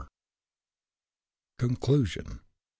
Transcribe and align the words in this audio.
CONCLUSION. 1.59 2.39